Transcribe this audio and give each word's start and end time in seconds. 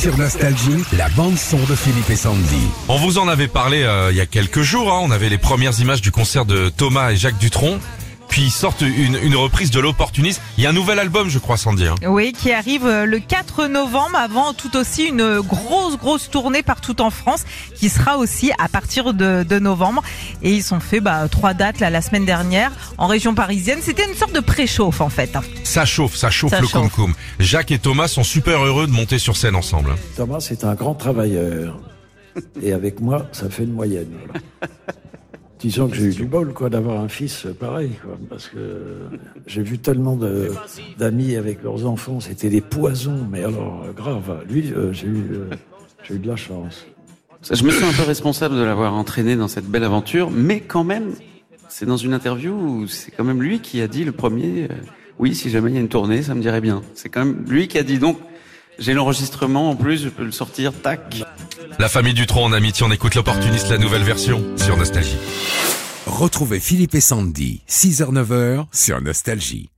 Sur 0.00 0.16
Nostalgie, 0.16 0.82
la 0.96 1.10
bande-son 1.10 1.58
de 1.58 1.74
Philippe 1.74 2.08
et 2.08 2.16
Sandy. 2.16 2.68
On 2.88 2.96
vous 2.96 3.18
en 3.18 3.28
avait 3.28 3.48
parlé 3.48 3.82
euh, 3.82 4.10
il 4.10 4.16
y 4.16 4.22
a 4.22 4.24
quelques 4.24 4.62
jours, 4.62 4.90
hein. 4.90 5.00
on 5.02 5.10
avait 5.10 5.28
les 5.28 5.36
premières 5.36 5.78
images 5.78 6.00
du 6.00 6.10
concert 6.10 6.46
de 6.46 6.70
Thomas 6.70 7.10
et 7.10 7.16
Jacques 7.16 7.36
Dutronc. 7.36 7.78
Puis 8.30 8.42
ils 8.42 8.50
sortent 8.50 8.82
une, 8.82 9.16
une 9.22 9.34
reprise 9.36 9.70
de 9.70 9.80
l'opportuniste. 9.80 10.40
Il 10.56 10.62
y 10.64 10.66
a 10.66 10.70
un 10.70 10.72
nouvel 10.72 10.98
album, 11.00 11.28
je 11.28 11.38
crois, 11.38 11.56
Sandy. 11.56 11.86
hein. 11.86 11.96
Oui, 12.06 12.32
qui 12.32 12.52
arrive 12.52 12.86
euh, 12.86 13.04
le 13.04 13.18
4 13.18 13.66
novembre, 13.66 14.14
avant 14.16 14.52
tout 14.54 14.76
aussi 14.76 15.04
une 15.06 15.40
grosse, 15.40 15.96
grosse 15.98 16.30
tournée 16.30 16.62
partout 16.62 17.00
en 17.02 17.10
France, 17.10 17.44
qui 17.74 17.88
sera 17.88 18.18
aussi 18.18 18.52
à 18.58 18.68
partir 18.68 19.12
de, 19.14 19.42
de 19.42 19.58
novembre. 19.58 20.02
Et 20.42 20.52
ils 20.54 20.72
ont 20.72 20.80
fait 20.80 21.00
bah, 21.00 21.26
trois 21.28 21.54
dates 21.54 21.80
là, 21.80 21.90
la 21.90 22.00
semaine 22.02 22.24
dernière 22.24 22.70
en 22.98 23.06
région 23.08 23.34
parisienne. 23.34 23.80
C'était 23.82 24.08
une 24.08 24.14
sorte 24.14 24.32
de 24.32 24.40
préchauffe 24.40 25.00
en 25.00 25.08
fait. 25.08 25.36
Ça 25.64 25.84
chauffe, 25.84 26.14
ça 26.16 26.30
chauffe 26.30 26.50
Ça 26.52 26.60
le 26.60 26.66
chauffe. 26.68 26.92
Jacques 27.40 27.72
et 27.72 27.78
Thomas 27.78 28.06
sont 28.08 28.24
super 28.24 28.64
heureux 28.64 28.86
de 28.86 28.92
monter 28.92 29.18
sur 29.18 29.36
scène 29.36 29.56
ensemble. 29.56 29.90
hein. 29.90 29.96
Thomas, 30.16 30.38
c'est 30.40 30.64
un 30.64 30.74
grand 30.74 30.94
travailleur. 30.94 31.78
Et 32.62 32.72
avec 32.72 33.00
moi, 33.00 33.26
ça 33.32 33.50
fait 33.50 33.64
une 33.64 33.72
moyenne. 33.72 34.06
voilà. 34.24 34.40
Disons 35.60 35.88
que 35.88 35.96
j'ai 35.96 36.06
eu 36.06 36.14
du 36.14 36.24
bol, 36.24 36.52
quoi, 36.54 36.70
d'avoir 36.70 37.00
un 37.00 37.08
fils 37.08 37.46
pareil, 37.58 37.90
quoi, 38.02 38.18
parce 38.30 38.48
que 38.48 38.56
j'ai 39.46 39.62
vu 39.62 39.78
tellement 39.78 40.16
de- 40.16 40.50
d'amis 40.98 41.36
avec 41.36 41.62
leurs 41.62 41.86
enfants, 41.86 42.18
c'était 42.20 42.48
des 42.48 42.60
poisons, 42.62 43.26
mais 43.30 43.44
alors 43.44 43.84
euh, 43.86 43.92
grave. 43.92 44.42
Lui, 44.48 44.72
euh, 44.72 44.92
j'ai 44.92 45.06
eu, 45.06 45.24
euh, 45.32 45.50
j'ai 46.02 46.14
eu 46.14 46.18
de 46.18 46.28
la 46.28 46.36
chance. 46.36 46.86
Ça, 47.42 47.54
Je 47.54 47.64
me 47.64 47.70
sens 47.70 47.92
un 47.94 47.96
peu 47.96 48.06
responsable 48.06 48.54
de 48.56 48.62
l'avoir 48.62 48.94
entraîné 48.94 49.36
dans 49.36 49.48
cette 49.48 49.66
belle 49.66 49.84
aventure, 49.84 50.30
mais 50.30 50.60
quand 50.60 50.84
même, 50.84 51.12
c'est 51.68 51.86
dans 51.86 51.96
une 51.98 52.14
interview 52.14 52.52
où 52.52 52.86
c'est 52.86 53.10
quand 53.10 53.24
même 53.24 53.42
lui 53.42 53.60
qui 53.60 53.80
a 53.82 53.86
dit 53.88 54.04
le 54.04 54.12
premier. 54.12 54.64
euh, 54.70 54.74
oui, 55.18 55.34
si 55.34 55.50
jamais 55.50 55.70
il 55.70 55.74
y 55.74 55.76
a 55.76 55.80
une 55.80 55.88
tournée, 55.88 56.22
ça 56.22 56.34
me 56.34 56.40
dirait 56.40 56.62
bien. 56.62 56.80
C'est 56.94 57.10
quand 57.10 57.24
même 57.24 57.44
lui 57.46 57.68
qui 57.68 57.76
a 57.78 57.82
dit. 57.82 57.98
Donc, 57.98 58.18
j'ai 58.78 58.94
l'enregistrement 58.94 59.68
en 59.70 59.76
plus, 59.76 60.02
je 60.04 60.08
peux 60.08 60.24
le 60.24 60.32
sortir. 60.32 60.72
Tac. 60.72 61.22
La 61.80 61.88
famille 61.88 62.12
Dutronc 62.12 62.44
en 62.44 62.52
amitié, 62.52 62.84
on 62.86 62.92
écoute 62.92 63.14
l'opportuniste, 63.14 63.70
la 63.70 63.78
nouvelle 63.78 64.02
version 64.02 64.44
sur 64.58 64.76
Nostalgie. 64.76 65.16
Retrouvez 66.06 66.60
Philippe 66.60 66.94
et 66.94 67.00
Sandy, 67.00 67.62
6h-9h 67.70 68.66
sur 68.70 69.00
Nostalgie. 69.00 69.70